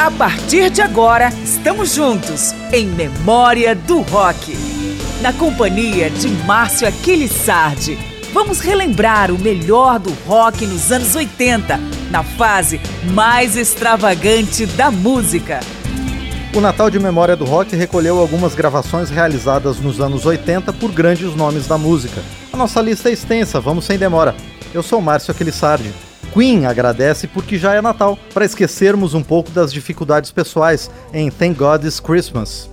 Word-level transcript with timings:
A 0.00 0.10
partir 0.10 0.70
de 0.70 0.80
agora, 0.80 1.28
estamos 1.44 1.94
juntos 1.94 2.54
em 2.72 2.86
Memória 2.86 3.74
do 3.74 4.00
Rock. 4.00 4.56
Na 5.20 5.30
companhia 5.30 6.08
de 6.08 6.26
Márcio 6.46 6.88
Aquiles 6.88 7.30
Sardi, 7.30 7.98
vamos 8.32 8.60
relembrar 8.60 9.30
o 9.30 9.38
melhor 9.38 9.98
do 9.98 10.10
rock 10.26 10.66
nos 10.66 10.90
anos 10.90 11.14
80, 11.14 11.78
na 12.10 12.22
fase 12.22 12.80
mais 13.12 13.58
extravagante 13.58 14.64
da 14.64 14.90
música. 14.90 15.60
O 16.56 16.62
Natal 16.62 16.88
de 16.88 16.98
Memória 16.98 17.36
do 17.36 17.44
Rock 17.44 17.76
recolheu 17.76 18.18
algumas 18.18 18.54
gravações 18.54 19.10
realizadas 19.10 19.80
nos 19.80 20.00
anos 20.00 20.24
80 20.24 20.72
por 20.72 20.92
grandes 20.92 21.36
nomes 21.36 21.66
da 21.66 21.76
música. 21.76 22.22
A 22.50 22.56
nossa 22.56 22.80
lista 22.80 23.10
é 23.10 23.12
extensa, 23.12 23.60
vamos 23.60 23.84
sem 23.84 23.98
demora. 23.98 24.34
Eu 24.72 24.82
sou 24.82 25.02
Márcio 25.02 25.32
Aquilissardi. 25.32 25.92
Queen 26.32 26.66
agradece 26.66 27.26
porque 27.26 27.58
já 27.58 27.74
é 27.74 27.82
Natal, 27.82 28.18
para 28.32 28.44
esquecermos 28.44 29.14
um 29.14 29.22
pouco 29.22 29.50
das 29.50 29.72
dificuldades 29.72 30.30
pessoais 30.30 30.90
em 31.12 31.30
Thank 31.30 31.58
God 31.58 31.84
It's 31.84 32.00
Christmas. 32.00 32.70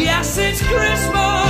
Yes, 0.00 0.38
it's 0.38 0.62
Christmas. 0.62 1.49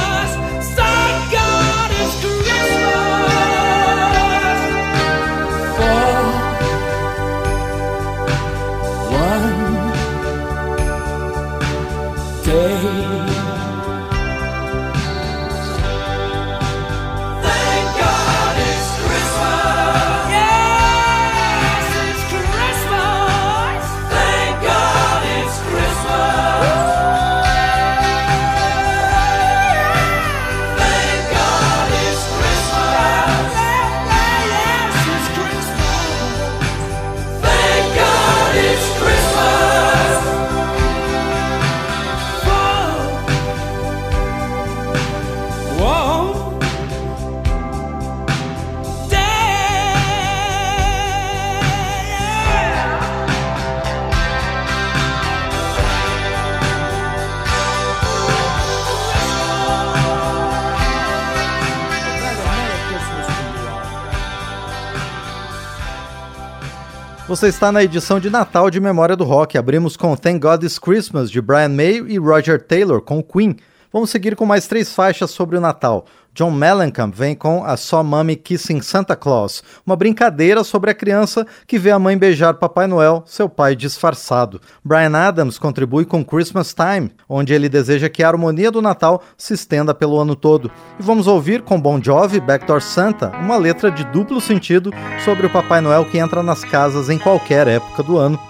Você 67.31 67.47
está 67.47 67.71
na 67.71 67.85
edição 67.85 68.19
de 68.19 68.29
Natal 68.29 68.69
de 68.69 68.81
Memória 68.81 69.15
do 69.15 69.23
Rock. 69.23 69.57
Abrimos 69.57 69.97
com 69.97 70.17
Thank 70.17 70.41
God 70.41 70.65
It's 70.65 70.81
Christmas, 70.81 71.31
de 71.31 71.41
Brian 71.41 71.69
May 71.69 71.99
e 72.09 72.19
Roger 72.19 72.61
Taylor, 72.61 73.01
com 73.01 73.23
Queen. 73.23 73.55
Vamos 73.93 74.11
seguir 74.11 74.35
com 74.35 74.45
mais 74.45 74.67
três 74.67 74.93
faixas 74.93 75.31
sobre 75.31 75.57
o 75.57 75.61
Natal. 75.61 76.07
John 76.35 76.51
Mellencamp 76.51 77.15
vem 77.15 77.35
com 77.35 77.65
a 77.65 77.77
Só 77.77 78.03
Mommy 78.03 78.37
Kissing 78.37 78.81
Santa 78.81 79.17
Claus, 79.17 79.63
uma 79.85 79.97
brincadeira 79.97 80.63
sobre 80.63 80.91
a 80.91 80.95
criança 80.95 81.47
que 81.67 81.79
vê 81.79 81.91
a 81.91 81.99
mãe 81.99 82.17
beijar 82.17 82.55
Papai 82.55 82.87
Noel, 82.87 83.23
seu 83.27 83.49
pai 83.49 83.75
disfarçado. 83.75 84.61
Brian 84.85 85.17
Adams 85.17 85.59
contribui 85.59 86.05
com 86.05 86.25
Christmas 86.25 86.75
Time, 86.75 87.11
onde 87.29 87.53
ele 87.53 87.69
deseja 87.69 88.09
que 88.09 88.23
a 88.23 88.29
harmonia 88.29 88.71
do 88.71 88.81
Natal 88.81 89.23
se 89.37 89.55
estenda 89.55 89.95
pelo 89.95 90.19
ano 90.19 90.37
todo. 90.37 90.71
E 90.99 91.03
vamos 91.03 91.27
ouvir 91.27 91.63
com 91.63 91.81
Bon 91.81 92.01
Jovi 92.03 92.41
Backdoor 92.41 92.81
Santa, 92.81 93.31
uma 93.37 93.57
letra 93.57 93.91
de 93.91 94.05
duplo 94.05 94.41
sentido 94.41 94.93
sobre 95.25 95.47
o 95.47 95.51
Papai 95.51 95.81
Noel 95.81 96.05
que 96.05 96.19
entra 96.19 96.43
nas 96.43 96.65
casas 96.65 97.11
em 97.11 97.19
qualquer 97.19 97.67
época 97.67 98.03
do 98.03 98.17
ano 98.17 98.50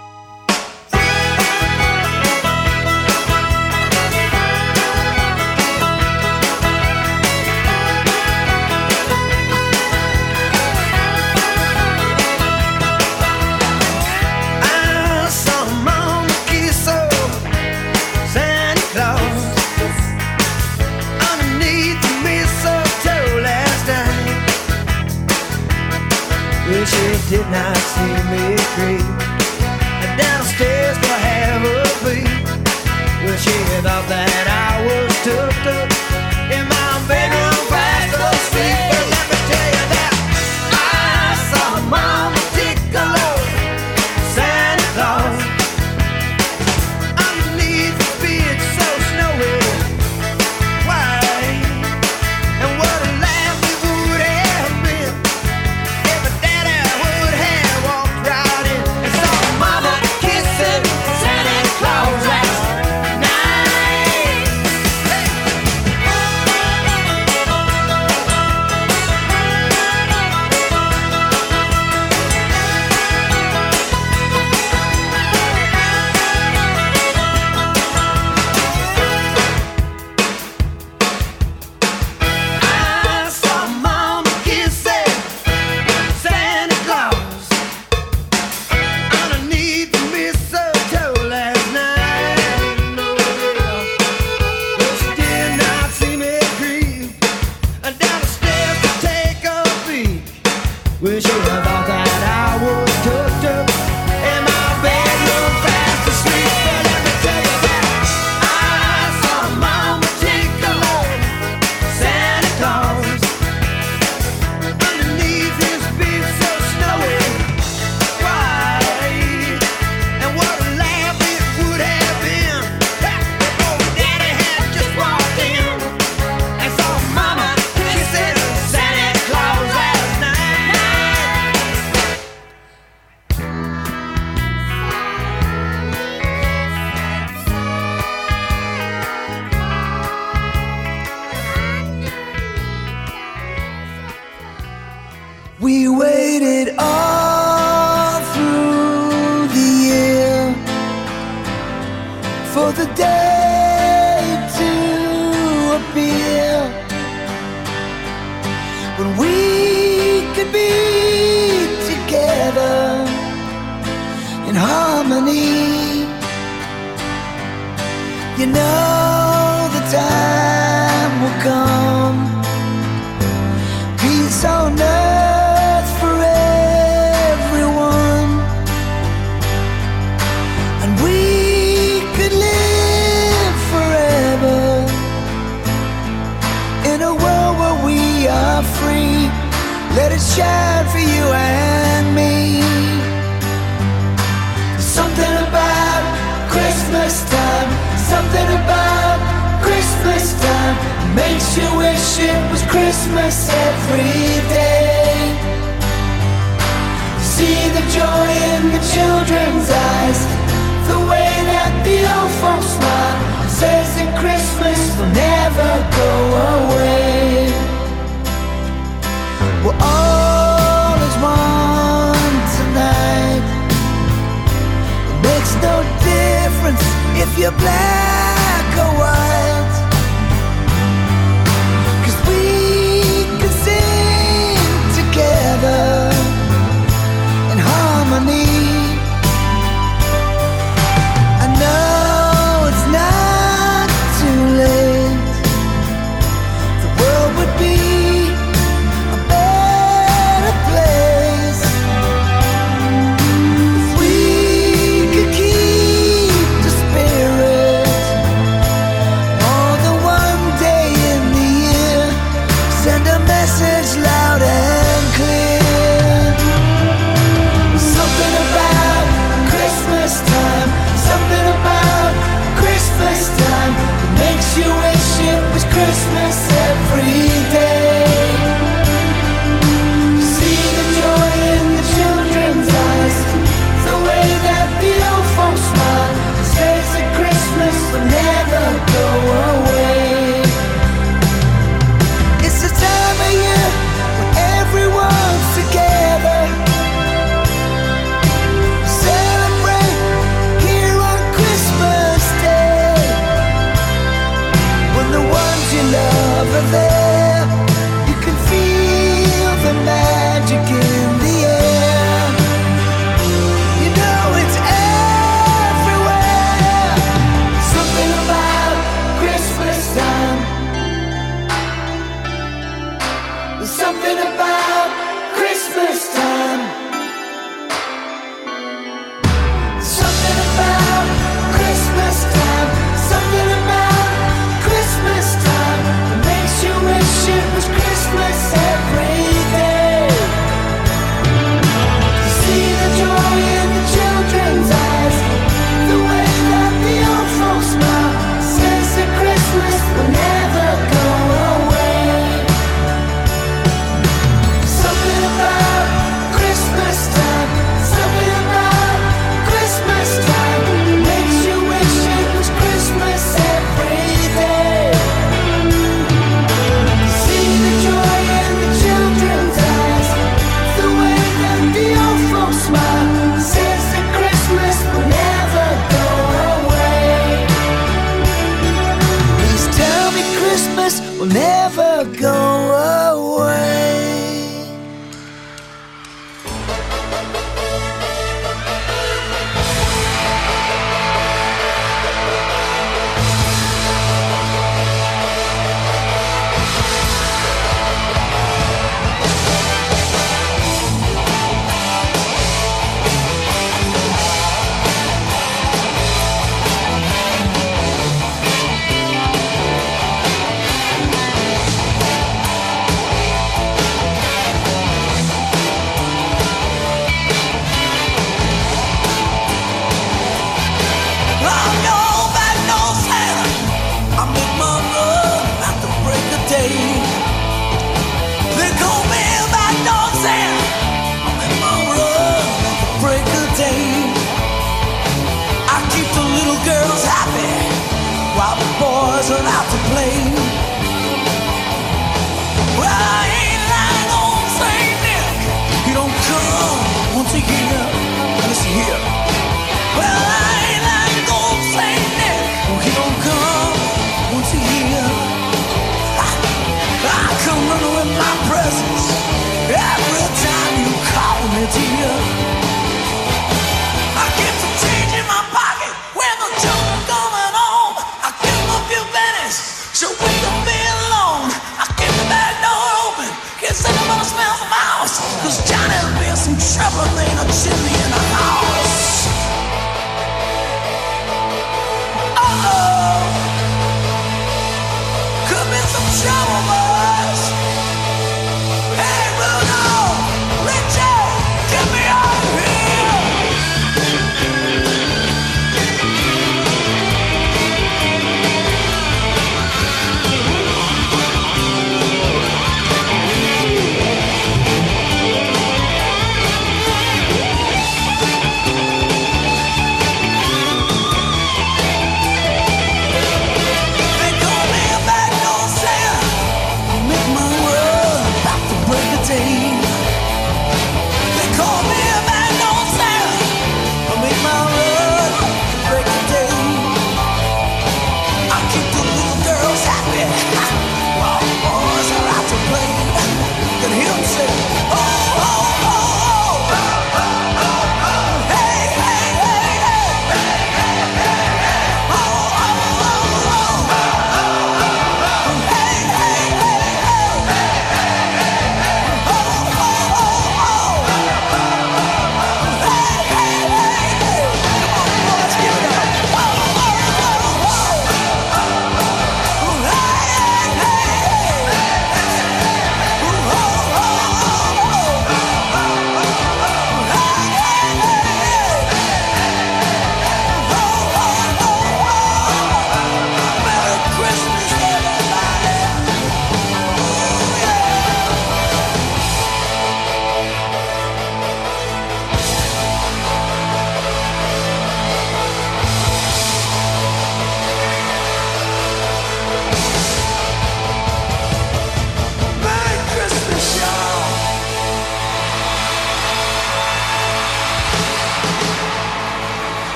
if 227.32 227.38
you're 227.38 227.52
black 227.52 228.19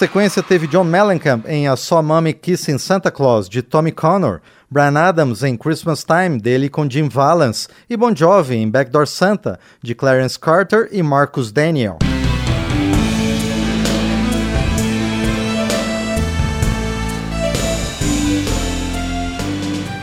sequência, 0.00 0.42
teve 0.42 0.66
John 0.66 0.84
Mellencamp 0.84 1.44
em 1.46 1.68
A 1.68 1.76
Saw 1.76 2.02
Mommy 2.02 2.32
Kissing 2.32 2.78
Santa 2.78 3.10
Claus, 3.10 3.50
de 3.50 3.60
Tommy 3.60 3.92
Connor, 3.92 4.40
Brian 4.70 4.98
Adams 4.98 5.42
em 5.42 5.58
Christmas 5.58 6.02
Time, 6.02 6.40
dele 6.40 6.70
com 6.70 6.88
Jim 6.88 7.06
Valance, 7.06 7.68
e 7.88 7.98
Bon 7.98 8.16
Jovi 8.16 8.56
em 8.56 8.70
Backdoor 8.70 9.06
Santa, 9.06 9.60
de 9.82 9.94
Clarence 9.94 10.38
Carter 10.38 10.88
e 10.90 11.02
Marcus 11.02 11.52
Daniel. 11.52 11.98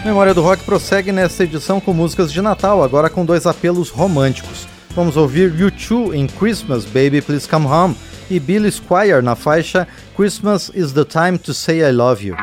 Memória 0.06 0.36
do 0.36 0.44
Rock 0.44 0.64
prossegue 0.64 1.12
nesta 1.12 1.44
edição 1.44 1.80
com 1.80 1.92
músicas 1.92 2.32
de 2.32 2.40
Natal, 2.40 2.84
agora 2.84 3.10
com 3.10 3.26
dois 3.26 3.48
apelos 3.48 3.90
românticos. 3.90 4.68
Vamos 4.92 5.18
ouvir 5.18 5.52
U2 5.52 6.14
em 6.14 6.28
Christmas 6.28 6.86
Baby 6.86 7.20
Please 7.20 7.50
Come 7.50 7.66
Home, 7.66 7.96
e 8.30 8.40
Billy 8.40 8.72
Squire 8.72 9.22
na 9.22 9.36
faixa 9.36 9.88
Christmas 10.16 10.70
is 10.74 10.94
the 10.94 11.06
Time 11.06 11.38
to 11.38 11.54
Say 11.54 11.84
I 11.84 11.92
Love 11.92 12.24
You. 12.24 12.36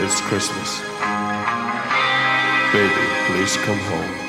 It's 0.00 0.20
Christmas. 0.22 0.80
Baby, 2.72 3.06
please 3.28 3.56
come 3.64 3.78
home. 3.78 4.23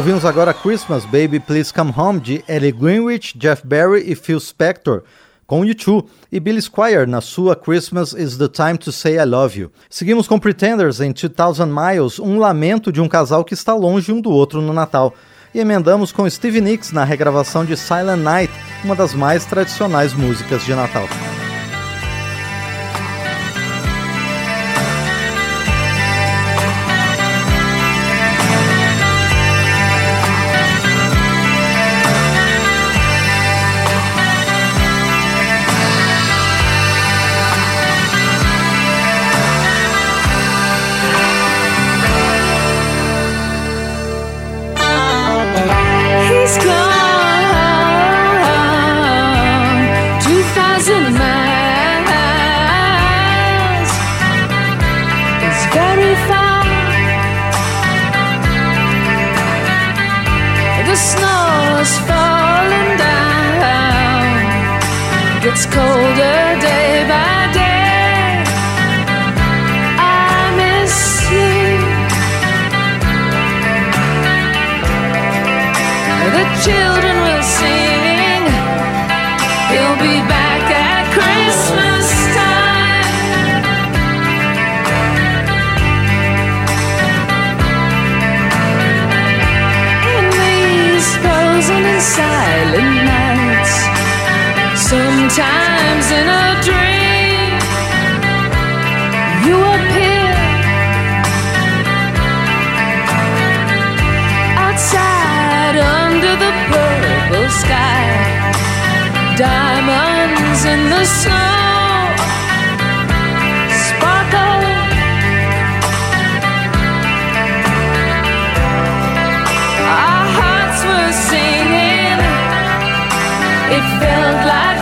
Ouvimos 0.00 0.24
agora 0.24 0.54
Christmas 0.54 1.04
Baby 1.04 1.38
Please 1.38 1.74
Come 1.74 1.92
Home 1.94 2.18
de 2.18 2.42
Ellie 2.48 2.72
Greenwich, 2.72 3.36
Jeff 3.36 3.66
Barry 3.66 4.10
e 4.10 4.14
Phil 4.14 4.40
Spector, 4.40 5.02
com 5.46 5.60
U2 5.60 6.06
e 6.32 6.40
Billy 6.40 6.62
Squire 6.62 7.04
na 7.04 7.20
sua 7.20 7.54
Christmas 7.54 8.14
is 8.14 8.38
the 8.38 8.48
Time 8.48 8.78
to 8.78 8.90
Say 8.90 9.18
I 9.18 9.26
Love 9.26 9.60
You. 9.60 9.70
Seguimos 9.90 10.26
com 10.26 10.38
Pretenders 10.38 11.02
em 11.02 11.12
2000 11.12 11.66
Miles, 11.66 12.18
um 12.18 12.38
lamento 12.38 12.90
de 12.90 12.98
um 12.98 13.06
casal 13.06 13.44
que 13.44 13.52
está 13.52 13.74
longe 13.74 14.10
um 14.10 14.22
do 14.22 14.30
outro 14.30 14.62
no 14.62 14.72
Natal. 14.72 15.14
E 15.52 15.60
emendamos 15.60 16.12
com 16.12 16.28
Steve 16.30 16.62
Nicks 16.62 16.92
na 16.92 17.04
regravação 17.04 17.62
de 17.66 17.76
Silent 17.76 18.20
Night, 18.20 18.50
uma 18.82 18.96
das 18.96 19.12
mais 19.12 19.44
tradicionais 19.44 20.14
músicas 20.14 20.64
de 20.64 20.74
Natal. 20.74 21.04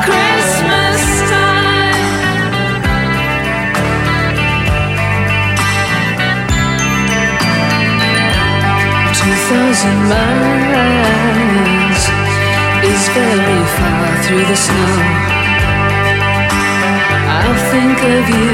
christmas 0.04 1.08
thousand 9.78 10.00
miles 10.08 12.02
is 12.92 13.08
very 13.14 13.64
far 13.76 14.22
through 14.24 14.44
the 14.44 14.56
snow. 14.56 14.96
I'll 17.36 17.58
think 17.70 17.98
of 18.16 18.28
you 18.28 18.50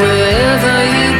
wherever 0.00 0.76
you. 0.98 1.13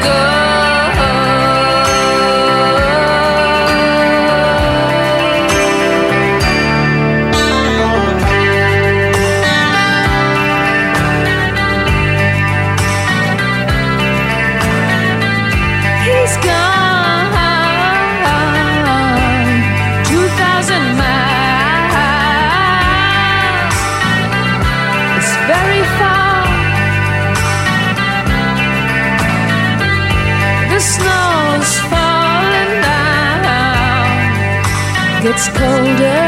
It's 35.46 35.58
colder. 35.58 36.23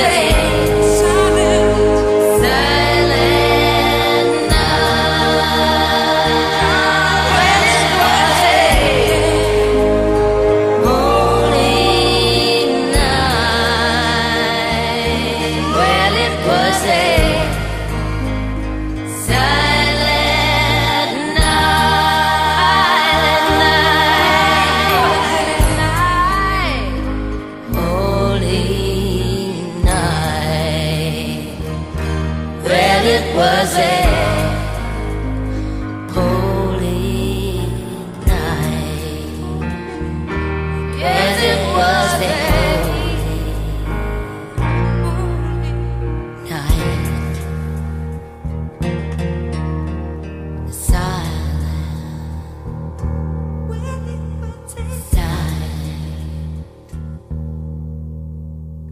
say. 0.00 0.29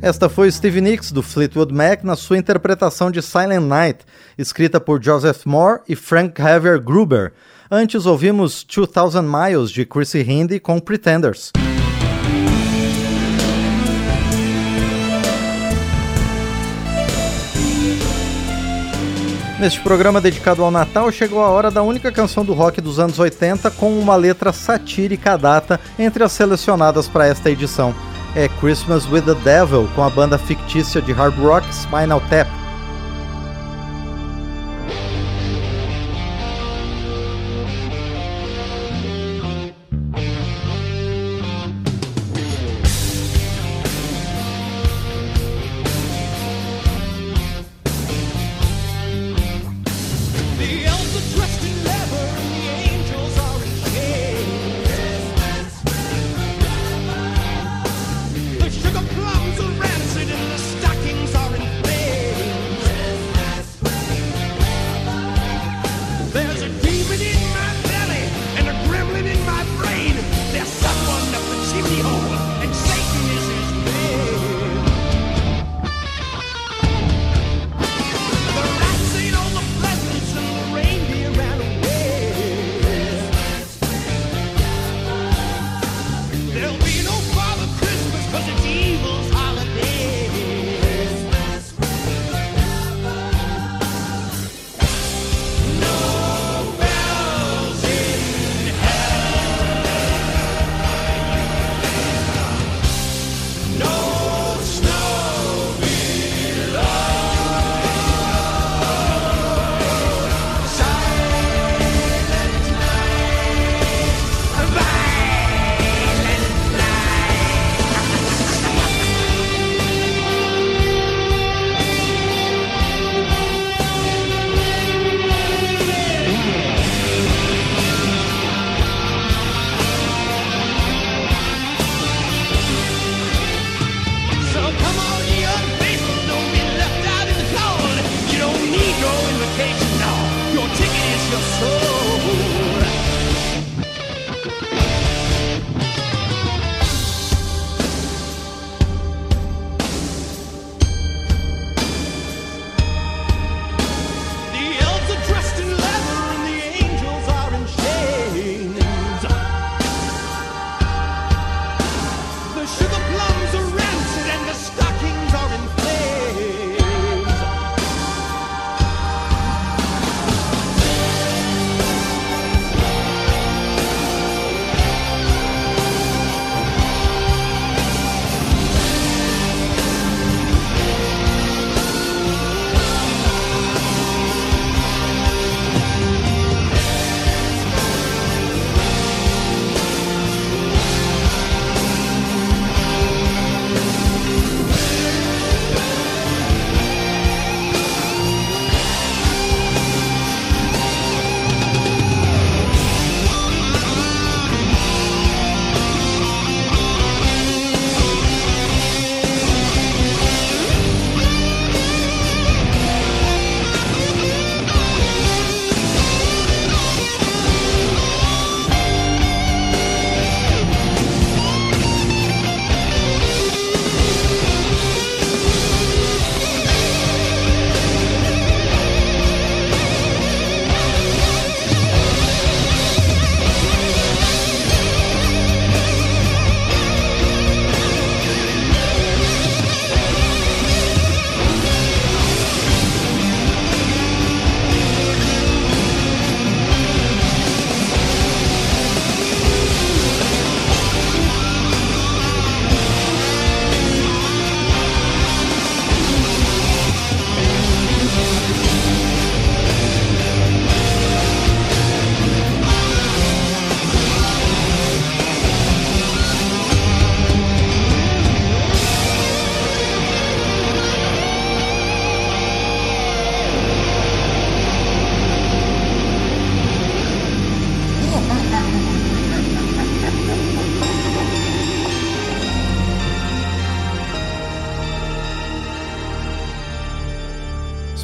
Esta 0.09 0.27
foi 0.27 0.51
Stevie 0.51 0.81
Nicks 0.81 1.13
do 1.13 1.23
Fleetwood 1.23 1.75
Mac 1.75 2.03
na 2.03 2.17
sua 2.17 2.39
interpretação 2.39 3.11
de 3.11 3.21
Silent 3.21 3.63
Night, 3.63 4.07
escrita 4.39 4.81
por 4.81 5.05
Joseph 5.05 5.45
Moore 5.45 5.83
e 5.87 5.95
Frank 5.95 6.41
Javier 6.41 6.81
Gruber. 6.81 7.35
Antes 7.71 8.07
ouvimos 8.07 8.65
2000 8.65 9.23
Miles 9.23 9.71
de 9.71 9.85
Chrissy 9.85 10.23
Hindi 10.27 10.59
com 10.61 10.81
Pretenders. 10.81 11.53
Neste 19.61 19.81
programa 19.81 20.23
dedicado 20.23 20.65
ao 20.65 20.71
Natal, 20.71 21.13
chegou 21.13 21.43
a 21.43 21.51
hora 21.51 21.71
da 21.71 21.83
única 21.83 22.11
canção 22.11 22.47
do 22.47 22.55
rock 22.55 22.81
dos 22.81 22.99
anos 22.99 23.19
80 23.19 23.71
com 23.73 23.99
uma 23.99 24.17
letra 24.17 24.55
satírica 24.55 25.35
à 25.35 25.37
data 25.37 25.79
entre 25.99 26.25
as 26.25 26.33
selecionadas 26.33 27.07
para 27.07 27.27
esta 27.27 27.51
edição. 27.51 27.95
É 28.35 28.49
Christmas 28.61 29.07
with 29.07 29.23
the 29.23 29.35
Devil, 29.35 29.89
com 29.95 30.03
a 30.03 30.11
banda 30.11 30.39
fictícia 30.39 31.01
de 31.01 31.13
hard 31.13 31.39
rock 31.39 31.67
Spinal 31.75 32.21
Tap. 32.29 32.49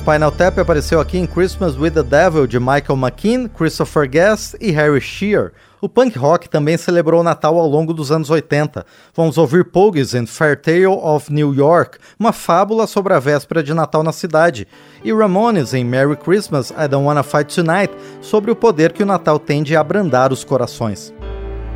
Spinal 0.04 0.30
Tap 0.30 0.58
apareceu 0.58 1.00
aqui 1.00 1.16
em 1.16 1.26
Christmas 1.26 1.78
with 1.78 1.92
the 1.92 2.02
Devil 2.02 2.46
de 2.46 2.60
Michael 2.60 2.98
McKean, 2.98 3.48
Christopher 3.48 4.06
Guest 4.06 4.54
e 4.60 4.70
Harry 4.70 5.00
Shearer. 5.00 5.52
O 5.80 5.88
punk 5.88 6.18
rock 6.18 6.46
também 6.46 6.76
celebrou 6.76 7.22
o 7.22 7.24
Natal 7.24 7.58
ao 7.58 7.66
longo 7.66 7.94
dos 7.94 8.12
anos 8.12 8.28
80. 8.28 8.84
Vamos 9.14 9.38
ouvir 9.38 9.64
Pogues 9.64 10.14
and 10.14 10.26
Fair 10.26 10.60
Tale 10.60 10.88
of 10.88 11.32
New 11.32 11.54
York, 11.54 11.96
uma 12.20 12.34
fábula 12.34 12.86
sobre 12.86 13.14
a 13.14 13.18
véspera 13.18 13.62
de 13.62 13.72
Natal 13.72 14.02
na 14.02 14.12
cidade, 14.12 14.68
e 15.02 15.10
Ramones 15.10 15.72
em 15.72 15.82
Merry 15.82 16.16
Christmas, 16.16 16.70
I 16.72 16.86
Don't 16.86 17.06
Wanna 17.06 17.22
Fight 17.22 17.54
Tonight, 17.54 17.94
sobre 18.20 18.50
o 18.50 18.56
poder 18.56 18.92
que 18.92 19.02
o 19.02 19.06
Natal 19.06 19.38
tem 19.38 19.62
de 19.62 19.74
abrandar 19.74 20.34
os 20.34 20.44
corações. 20.44 21.14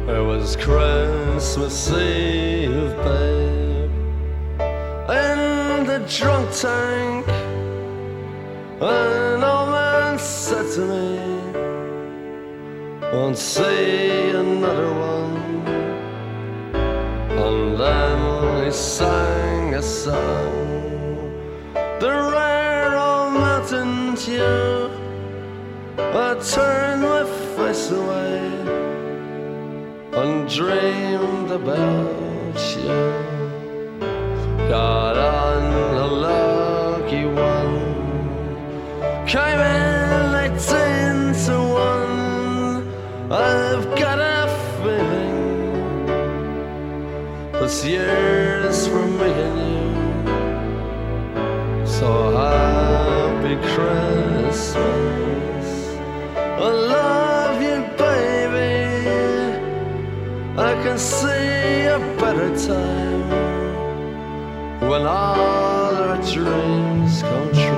It 0.07 0.21
was 0.21 0.55
Christmas 0.55 1.91
Eve, 1.93 2.95
babe, 3.03 3.89
the 5.87 6.01
drunk 6.01 6.53
tank. 6.53 7.18
An 8.81 9.43
old 9.43 9.71
man 9.71 10.17
said 10.21 10.71
to 10.75 10.81
me, 10.81 11.19
Won't 13.13 13.37
see 13.37 14.31
another 14.31 14.93
one. 14.93 15.67
And 17.45 17.77
then 17.77 18.65
he 18.65 18.71
sang 18.71 19.75
a 19.75 19.83
song, 19.83 21.35
the 21.75 22.09
rare 22.09 22.97
old 22.97 23.33
mountain 23.33 24.15
tune. 24.15 24.93
I 25.99 26.39
turned 26.39 27.03
my 27.03 27.25
face 27.57 27.91
away 27.91 28.47
and 30.13 30.49
dreamed 30.49 31.51
about 31.51 32.55
you. 32.77 32.99
Got 34.69 35.19
on 35.19 35.97
a 35.97 36.07
came 39.29 39.61
in 39.61 40.35
eighteen 40.43 41.35
to 41.45 41.55
one. 41.61 42.89
I've 43.31 43.87
got 44.03 44.19
a 44.19 44.49
feeling 44.81 46.07
this 47.53 47.85
year's 47.85 48.89
for 48.89 49.05
and 49.05 49.59
you. 49.69 49.93
So 51.87 52.09
happy 52.39 53.57
Christmas. 53.75 55.69
I 56.35 56.71
love 56.97 57.61
you, 57.61 57.79
baby. 57.99 58.77
I 60.57 60.73
can 60.83 60.99
see 60.99 61.87
a 61.97 61.99
better 62.19 62.51
time 62.67 63.29
when 64.89 65.03
all 65.03 65.95
our 66.03 66.17
dreams 66.33 67.21
come 67.21 67.53
true. 67.53 67.78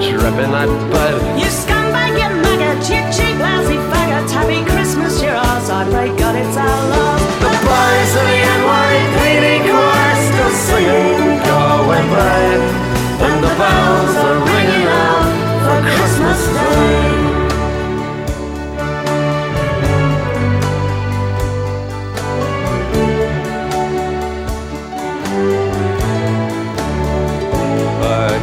Dead 0.00 0.14
on 0.14 0.14
a 0.14 0.18
dripping 0.18 0.50
night 0.50 0.90
bed. 0.90 1.38
You 1.38 1.46
scumbag, 1.46 2.18
you 2.18 2.30
maggot, 2.42 2.82
you 2.88 3.02
cheap, 3.12 3.38
lousy 3.38 3.76
faggot. 3.90 4.30
Happy 4.30 4.64
Christmas, 4.70 5.22
you're 5.22 5.34
ours. 5.34 5.70
I 5.70 5.84
pray 5.90 6.08
God 6.16 6.36
it's 6.36 6.56
our 6.56 6.66
love. 6.66 7.28
The 7.40 7.50
boys 7.64 8.12
of 8.16 8.24
the 8.26 8.38
NYPD 8.58 9.46
choir 9.68 10.14
still 10.26 10.50
singing 10.50 11.38
Go 11.46 11.58
away, 11.84 12.02
babe 12.02 12.62
And 13.22 13.44
the 13.44 13.52
bells 13.58 14.16
are 14.16 14.38
ringing 14.44 14.57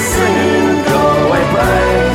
singing 0.00 0.84
"Go 0.84 1.02
Away, 1.26 1.44
Babe," 1.54 2.12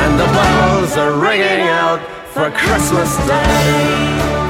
and 0.00 0.12
the 0.20 0.26
bells 0.26 0.96
are 0.96 1.14
ringing 1.18 1.68
out 1.68 2.00
for 2.34 2.50
Christmas 2.50 3.16
Day. 3.26 4.41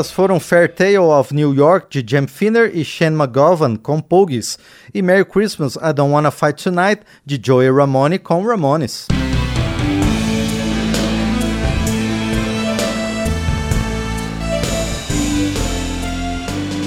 Estas 0.00 0.12
foram 0.12 0.40
Fair 0.40 0.74
Tale 0.74 0.96
of 0.96 1.34
New 1.34 1.54
York 1.54 1.88
de 1.90 2.10
Jem 2.10 2.26
Finner 2.26 2.70
e 2.74 2.82
Shane 2.82 3.14
McGowan 3.14 3.76
com 3.76 4.00
Pogues 4.00 4.58
e 4.94 5.02
Merry 5.02 5.26
Christmas 5.26 5.76
I 5.76 5.92
Don't 5.92 6.14
Wanna 6.14 6.30
Fight 6.30 6.64
Tonight 6.64 7.02
de 7.22 7.38
Joey 7.44 7.70
Ramone 7.70 8.18
com 8.18 8.42
Ramones. 8.42 9.08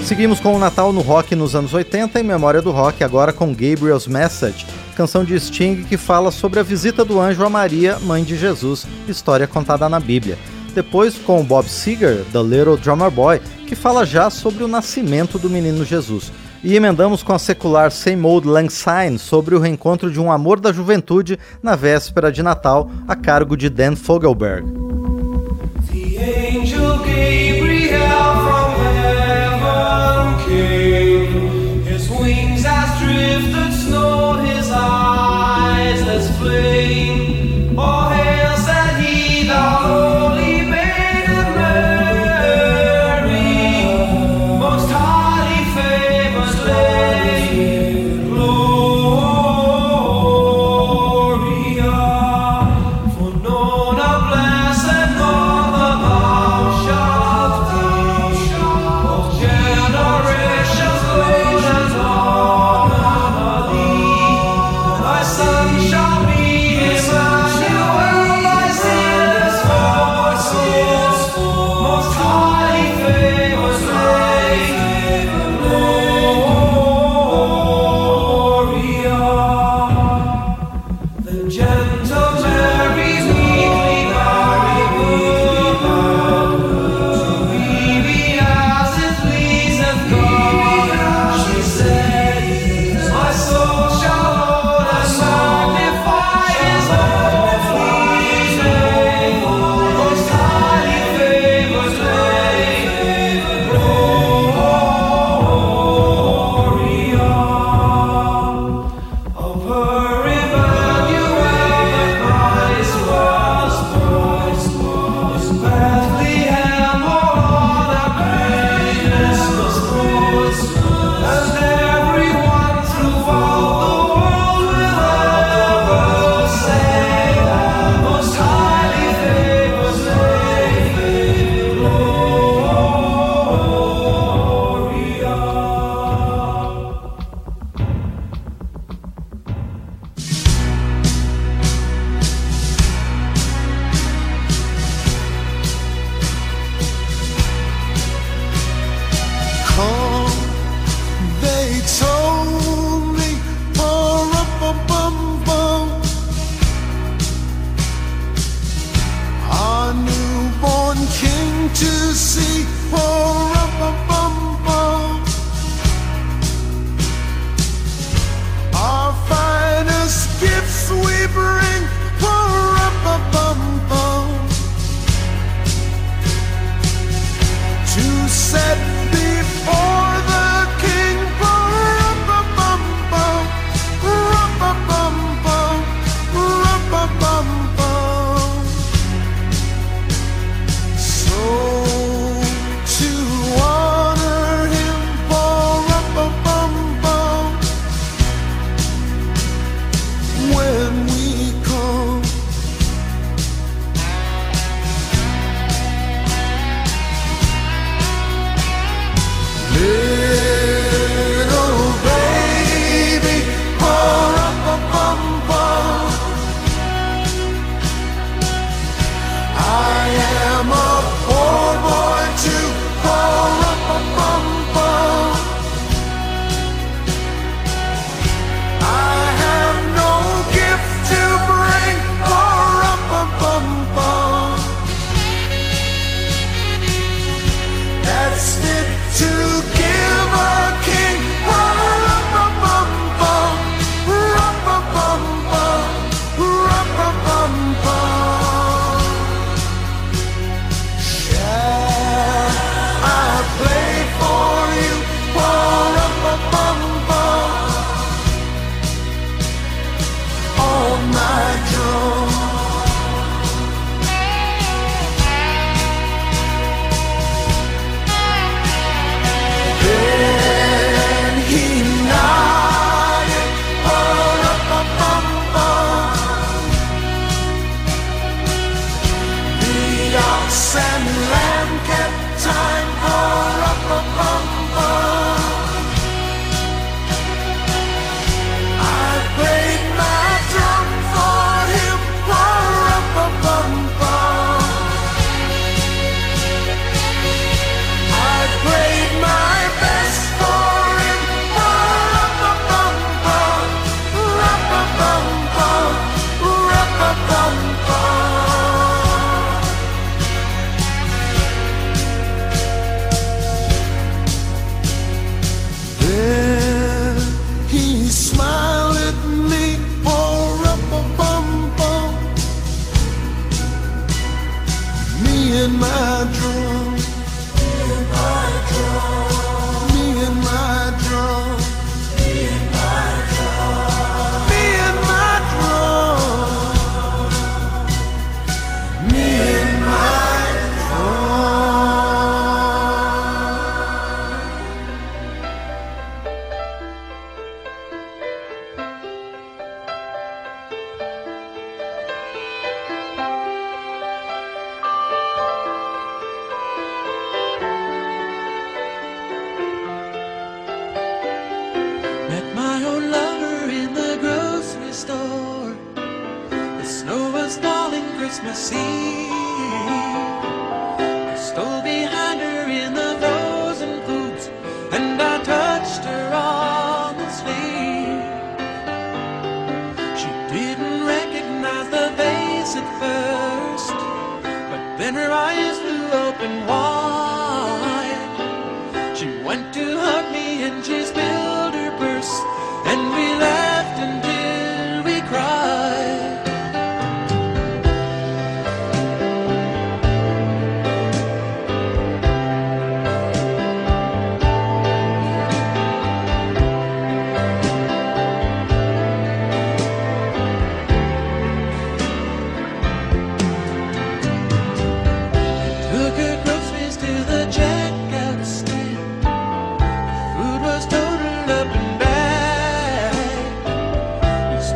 Seguimos 0.04 0.40
com 0.40 0.56
o 0.56 0.60
Natal 0.60 0.92
no 0.92 1.02
rock 1.02 1.36
nos 1.36 1.56
anos 1.56 1.72
80 1.72 2.20
em 2.20 2.24
memória 2.24 2.64
do 2.64 2.72
rock 2.72 3.04
agora 3.04 3.32
com 3.32 3.54
Gabriel's 3.54 4.08
Message, 4.08 4.66
canção 4.98 5.24
de 5.24 5.40
Sting 5.40 5.84
que 5.84 5.98
fala 5.98 6.32
sobre 6.32 6.60
a 6.60 6.64
visita 6.64 7.06
do 7.06 7.20
anjo 7.20 7.46
a 7.46 7.50
Maria, 7.50 8.00
mãe 8.00 8.24
de 8.24 8.36
Jesus, 8.36 8.88
história 9.08 9.46
contada 9.46 9.88
na 9.88 10.00
Bíblia. 10.00 10.36
Depois 10.74 11.18
com 11.18 11.44
Bob 11.44 11.68
Seger, 11.68 12.26
The 12.32 12.42
Little 12.42 12.78
Drummer 12.78 13.12
Boy, 13.12 13.40
que 13.68 13.76
fala 13.76 14.06
já 14.06 14.30
sobre 14.30 14.64
o 14.64 14.68
nascimento 14.68 15.38
do 15.38 15.50
menino 15.50 15.86
Jesus. 15.86 16.32
E 16.64 16.76
emendamos 16.76 17.22
com 17.22 17.34
a 17.34 17.40
secular 17.40 17.92
Same 17.92 18.26
Old 18.26 18.48
Lang 18.48 18.72
Syne 18.72 19.20
sobre 19.20 19.54
o 19.54 19.60
reencontro 19.60 20.10
de 20.10 20.20
um 20.20 20.32
amor 20.32 20.60
da 20.60 20.72
juventude 20.72 21.38
na 21.62 21.76
véspera 21.76 22.32
de 22.32 22.42
Natal, 22.42 22.90
a 23.08 23.16
cargo 23.16 23.56
de 23.56 23.70
Dan 23.70 23.96
Fogelberg. 23.96 24.66
Wings 32.20 32.64
as 32.66 33.00
drifted 33.00 33.74
snow, 33.74 34.38
his 34.38 34.72
eyes 34.72 36.02
as 36.08 36.38
flame. 36.38 37.13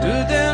腕 0.07 0.46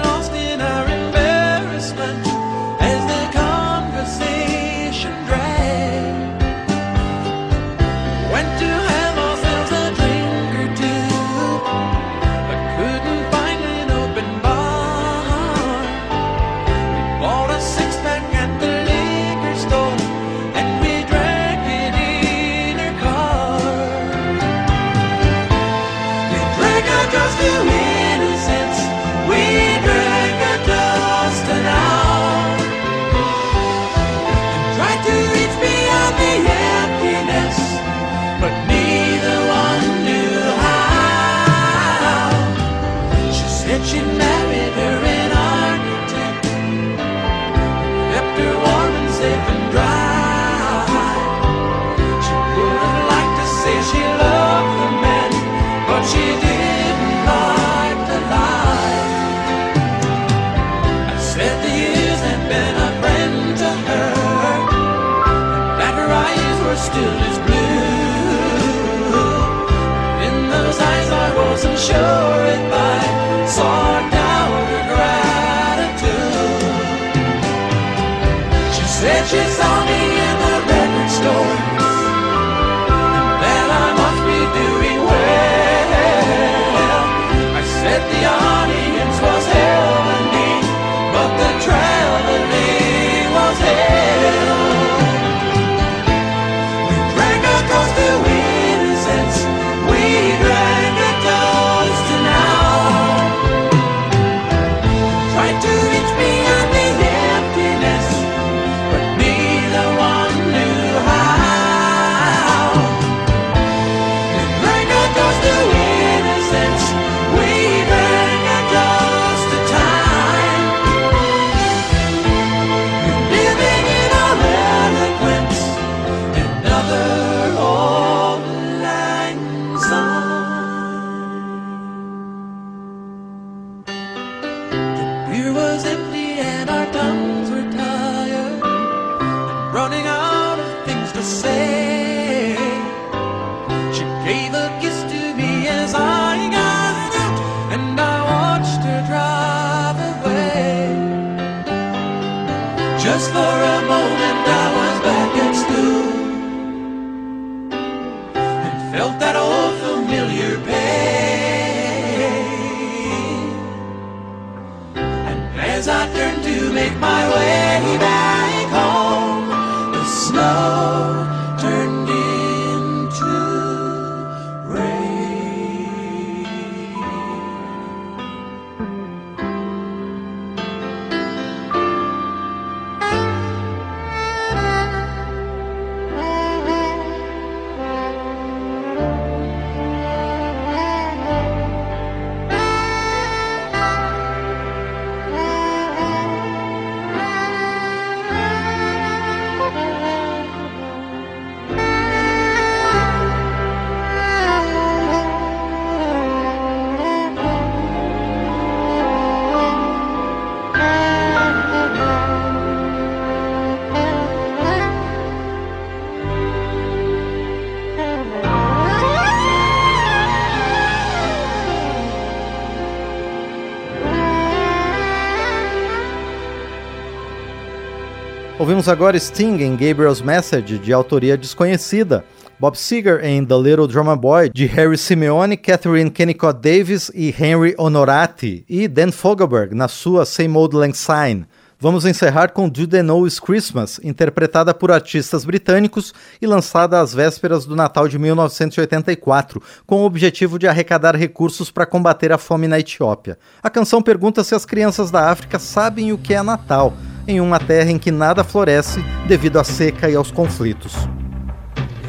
Ouvimos 228.63 228.87
agora 228.87 229.19
Sting 229.19 229.57
em 229.61 229.71
Gabriel's 229.71 230.21
Message, 230.21 230.79
de 230.79 230.93
autoria 230.93 231.35
desconhecida. 231.35 232.23
Bob 232.57 232.77
Seger 232.77 233.19
em 233.21 233.43
The 233.43 233.57
Little 233.57 233.87
Drummer 233.87 234.15
Boy, 234.15 234.49
de 234.49 234.65
Harry 234.67 234.97
Simeone, 234.97 235.57
Catherine 235.57 236.09
Kennicott 236.09 236.61
Davis 236.61 237.11
e 237.13 237.35
Henry 237.37 237.75
Honorati. 237.77 238.63
E 238.69 238.87
Dan 238.87 239.11
Fogelberg 239.11 239.75
na 239.75 239.89
sua 239.89 240.25
Same 240.25 240.55
Old 240.55 240.77
Lang 240.77 240.95
Syne, 240.95 241.45
Vamos 241.77 242.05
encerrar 242.05 242.53
com 242.53 242.69
Do 242.69 242.87
They 242.87 243.03
Know 243.03 243.27
It's 243.27 243.41
Christmas, 243.41 243.99
interpretada 244.01 244.73
por 244.73 244.89
artistas 244.89 245.43
britânicos 245.43 246.13
e 246.41 246.47
lançada 246.47 247.01
às 247.01 247.13
vésperas 247.13 247.65
do 247.65 247.75
Natal 247.75 248.07
de 248.07 248.17
1984, 248.17 249.61
com 249.85 249.97
o 249.97 250.05
objetivo 250.05 250.57
de 250.57 250.65
arrecadar 250.65 251.17
recursos 251.17 251.69
para 251.69 251.85
combater 251.85 252.31
a 252.31 252.37
fome 252.37 252.69
na 252.69 252.79
Etiópia. 252.79 253.37
A 253.61 253.69
canção 253.69 254.01
pergunta 254.01 254.45
se 254.45 254.55
as 254.55 254.63
crianças 254.63 255.11
da 255.11 255.29
África 255.29 255.59
sabem 255.59 256.13
o 256.13 256.17
que 256.17 256.33
é 256.33 256.41
Natal, 256.41 256.93
em 257.27 257.39
uma 257.39 257.59
terra 257.59 257.91
em 257.91 257.97
que 257.97 258.11
nada 258.11 258.43
floresce 258.43 259.03
devido 259.27 259.59
à 259.59 259.63
seca 259.63 260.09
e 260.09 260.15
aos 260.15 260.31
conflitos. 260.31 260.93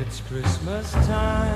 It's 0.00 0.22
Christmas 0.28 0.90
time. 1.06 1.53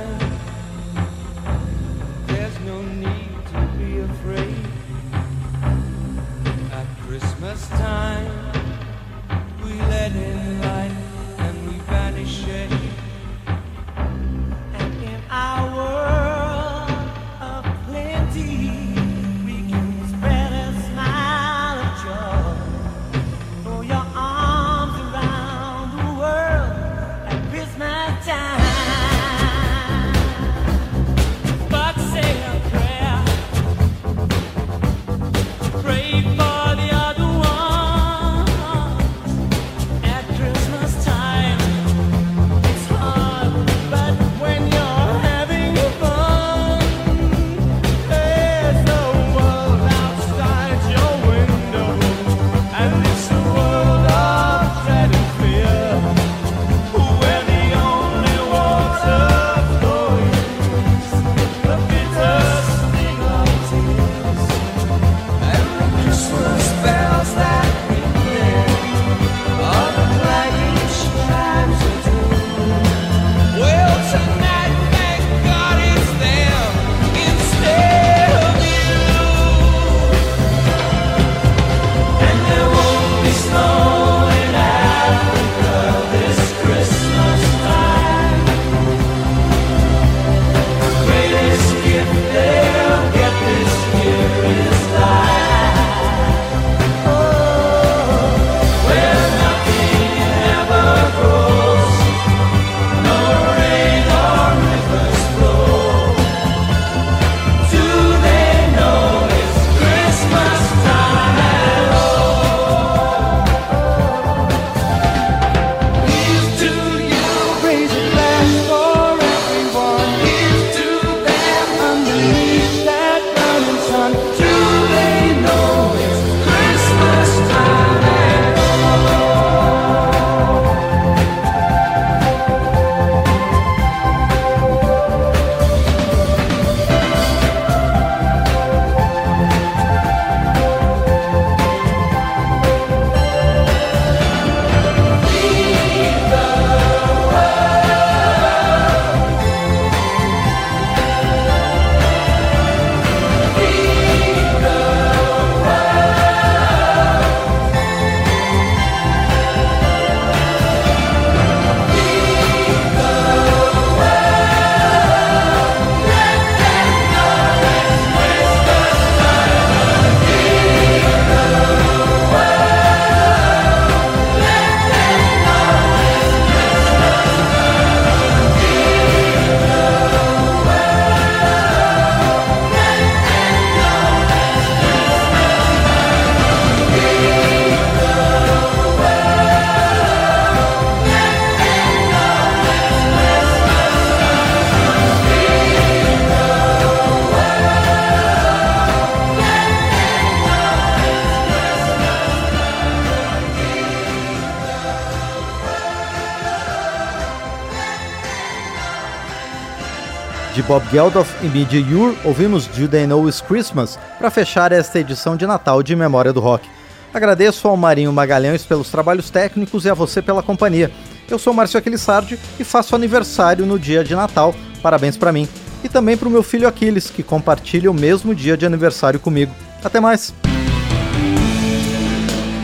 Bob 210.68 210.84
Geldof 210.92 211.34
e 211.42 211.48
Midge 211.48 211.78
Ure, 211.94 212.14
ouvimos 212.22 212.66
Do 212.66 212.86
They 212.86 213.06
Know 213.06 213.26
It's 213.26 213.40
Christmas 213.40 213.98
para 214.18 214.30
fechar 214.30 214.70
esta 214.70 215.00
edição 215.00 215.34
de 215.34 215.46
Natal 215.46 215.82
de 215.82 215.96
Memória 215.96 216.30
do 216.30 216.40
Rock. 216.40 216.68
Agradeço 217.12 217.66
ao 217.66 217.74
Marinho 217.74 218.12
Magalhães 218.12 218.64
pelos 218.64 218.90
trabalhos 218.90 219.30
técnicos 219.30 219.86
e 219.86 219.88
a 219.90 219.94
você 219.94 220.20
pela 220.20 220.42
companhia. 220.42 220.90
Eu 221.26 221.38
sou 221.38 221.54
Márcio 221.54 221.78
Aquilissardi 221.78 222.38
e 222.60 222.64
faço 222.64 222.94
aniversário 222.94 223.64
no 223.64 223.78
dia 223.78 224.04
de 224.04 224.14
Natal. 224.14 224.54
Parabéns 224.82 225.16
para 225.16 225.32
mim. 225.32 225.48
E 225.82 225.88
também 225.88 226.18
para 226.18 226.28
o 226.28 226.30
meu 226.30 226.42
filho 226.42 226.68
Aquiles, 226.68 227.08
que 227.08 227.22
compartilha 227.22 227.90
o 227.90 227.94
mesmo 227.94 228.34
dia 228.34 228.54
de 228.54 228.66
aniversário 228.66 229.18
comigo. 229.18 229.54
Até 229.82 230.00
mais! 230.00 230.34